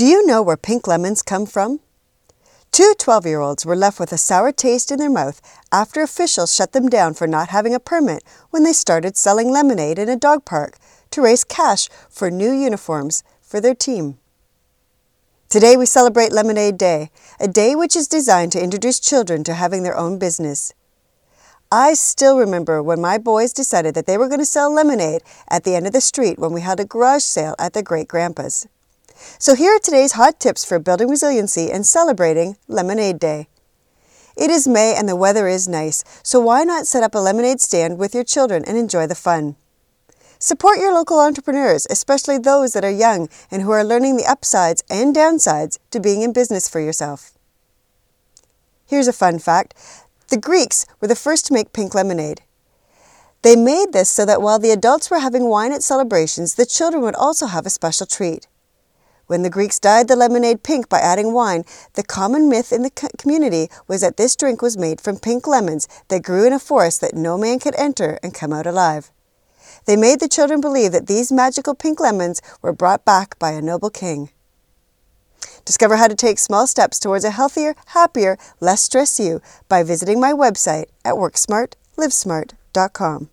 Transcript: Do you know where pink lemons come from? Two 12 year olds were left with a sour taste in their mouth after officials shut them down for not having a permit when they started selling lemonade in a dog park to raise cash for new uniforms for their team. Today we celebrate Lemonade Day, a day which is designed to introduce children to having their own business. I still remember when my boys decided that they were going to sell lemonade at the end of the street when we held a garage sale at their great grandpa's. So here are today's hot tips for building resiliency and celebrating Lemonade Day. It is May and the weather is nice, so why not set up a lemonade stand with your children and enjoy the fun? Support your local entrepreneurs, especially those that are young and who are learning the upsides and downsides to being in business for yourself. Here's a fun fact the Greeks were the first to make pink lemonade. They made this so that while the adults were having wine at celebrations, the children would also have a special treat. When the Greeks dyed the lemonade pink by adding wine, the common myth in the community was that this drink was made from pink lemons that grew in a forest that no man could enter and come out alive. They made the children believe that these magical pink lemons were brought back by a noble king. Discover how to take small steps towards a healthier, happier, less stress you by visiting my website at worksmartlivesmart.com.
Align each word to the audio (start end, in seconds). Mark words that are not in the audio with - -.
Do 0.00 0.06
you 0.06 0.24
know 0.24 0.40
where 0.40 0.56
pink 0.56 0.86
lemons 0.86 1.20
come 1.20 1.44
from? 1.44 1.80
Two 2.72 2.94
12 2.98 3.26
year 3.26 3.40
olds 3.40 3.66
were 3.66 3.76
left 3.76 4.00
with 4.00 4.14
a 4.14 4.16
sour 4.16 4.50
taste 4.50 4.90
in 4.90 4.98
their 4.98 5.10
mouth 5.10 5.42
after 5.70 6.00
officials 6.00 6.54
shut 6.54 6.72
them 6.72 6.88
down 6.88 7.12
for 7.12 7.26
not 7.26 7.50
having 7.50 7.74
a 7.74 7.78
permit 7.78 8.24
when 8.48 8.62
they 8.62 8.72
started 8.72 9.18
selling 9.18 9.50
lemonade 9.50 9.98
in 9.98 10.08
a 10.08 10.16
dog 10.16 10.46
park 10.46 10.78
to 11.10 11.20
raise 11.20 11.44
cash 11.44 11.90
for 12.08 12.30
new 12.30 12.50
uniforms 12.50 13.22
for 13.42 13.60
their 13.60 13.74
team. 13.74 14.16
Today 15.50 15.76
we 15.76 15.84
celebrate 15.84 16.32
Lemonade 16.32 16.78
Day, 16.78 17.10
a 17.38 17.46
day 17.46 17.74
which 17.74 17.94
is 17.94 18.08
designed 18.08 18.52
to 18.52 18.64
introduce 18.64 19.00
children 19.00 19.44
to 19.44 19.52
having 19.52 19.82
their 19.82 19.98
own 19.98 20.18
business. 20.18 20.72
I 21.70 21.92
still 21.92 22.38
remember 22.38 22.82
when 22.82 23.02
my 23.02 23.18
boys 23.18 23.52
decided 23.52 23.94
that 23.96 24.06
they 24.06 24.16
were 24.16 24.28
going 24.28 24.40
to 24.40 24.46
sell 24.46 24.72
lemonade 24.72 25.20
at 25.50 25.64
the 25.64 25.74
end 25.76 25.86
of 25.86 25.92
the 25.92 26.00
street 26.00 26.38
when 26.38 26.54
we 26.54 26.62
held 26.62 26.80
a 26.80 26.86
garage 26.86 27.24
sale 27.24 27.54
at 27.58 27.74
their 27.74 27.82
great 27.82 28.08
grandpa's. 28.08 28.66
So 29.38 29.54
here 29.54 29.76
are 29.76 29.78
today's 29.78 30.12
hot 30.12 30.40
tips 30.40 30.64
for 30.64 30.78
building 30.78 31.08
resiliency 31.08 31.70
and 31.70 31.86
celebrating 31.86 32.56
Lemonade 32.68 33.18
Day. 33.18 33.48
It 34.36 34.50
is 34.50 34.66
May 34.66 34.94
and 34.96 35.08
the 35.08 35.16
weather 35.16 35.48
is 35.48 35.68
nice, 35.68 36.02
so 36.22 36.40
why 36.40 36.64
not 36.64 36.86
set 36.86 37.02
up 37.02 37.14
a 37.14 37.18
lemonade 37.18 37.60
stand 37.60 37.98
with 37.98 38.14
your 38.14 38.24
children 38.24 38.64
and 38.66 38.78
enjoy 38.78 39.06
the 39.06 39.14
fun? 39.14 39.56
Support 40.38 40.78
your 40.78 40.94
local 40.94 41.20
entrepreneurs, 41.20 41.86
especially 41.90 42.38
those 42.38 42.72
that 42.72 42.84
are 42.84 42.90
young 42.90 43.28
and 43.50 43.60
who 43.60 43.70
are 43.72 43.84
learning 43.84 44.16
the 44.16 44.24
upsides 44.24 44.82
and 44.88 45.14
downsides 45.14 45.78
to 45.90 46.00
being 46.00 46.22
in 46.22 46.32
business 46.32 46.68
for 46.68 46.80
yourself. 46.80 47.32
Here's 48.86 49.08
a 49.08 49.12
fun 49.12 49.38
fact 49.38 49.74
the 50.28 50.38
Greeks 50.38 50.86
were 51.00 51.08
the 51.08 51.14
first 51.14 51.46
to 51.46 51.52
make 51.52 51.72
pink 51.72 51.94
lemonade. 51.94 52.40
They 53.42 53.56
made 53.56 53.92
this 53.92 54.10
so 54.10 54.24
that 54.24 54.40
while 54.40 54.58
the 54.58 54.70
adults 54.70 55.10
were 55.10 55.18
having 55.18 55.48
wine 55.48 55.72
at 55.72 55.82
celebrations, 55.82 56.54
the 56.54 56.66
children 56.66 57.02
would 57.02 57.14
also 57.14 57.46
have 57.46 57.66
a 57.66 57.70
special 57.70 58.06
treat. 58.06 58.46
When 59.30 59.42
the 59.42 59.48
Greeks 59.48 59.78
dyed 59.78 60.08
the 60.08 60.16
lemonade 60.16 60.64
pink 60.64 60.88
by 60.88 60.98
adding 60.98 61.32
wine, 61.32 61.64
the 61.94 62.02
common 62.02 62.48
myth 62.48 62.72
in 62.72 62.82
the 62.82 62.90
community 63.16 63.70
was 63.86 64.00
that 64.00 64.16
this 64.16 64.34
drink 64.34 64.60
was 64.60 64.76
made 64.76 65.00
from 65.00 65.20
pink 65.20 65.46
lemons 65.46 65.86
that 66.08 66.24
grew 66.24 66.44
in 66.44 66.52
a 66.52 66.58
forest 66.58 67.00
that 67.00 67.14
no 67.14 67.38
man 67.38 67.60
could 67.60 67.76
enter 67.76 68.18
and 68.24 68.34
come 68.34 68.52
out 68.52 68.66
alive. 68.66 69.12
They 69.84 69.94
made 69.94 70.18
the 70.18 70.26
children 70.26 70.60
believe 70.60 70.90
that 70.90 71.06
these 71.06 71.30
magical 71.30 71.76
pink 71.76 72.00
lemons 72.00 72.42
were 72.60 72.72
brought 72.72 73.04
back 73.04 73.38
by 73.38 73.52
a 73.52 73.62
noble 73.62 73.88
king. 73.88 74.30
Discover 75.64 75.94
how 75.94 76.08
to 76.08 76.16
take 76.16 76.40
small 76.40 76.66
steps 76.66 76.98
towards 76.98 77.24
a 77.24 77.30
healthier, 77.30 77.76
happier, 77.86 78.36
less 78.58 78.80
stress 78.80 79.20
you 79.20 79.40
by 79.68 79.84
visiting 79.84 80.18
my 80.18 80.32
website 80.32 80.86
at 81.04 81.14
worksmartlivesmart.com. 81.14 83.30